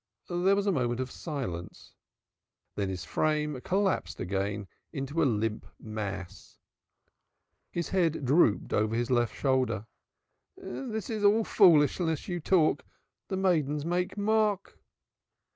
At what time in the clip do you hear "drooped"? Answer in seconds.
8.25-8.73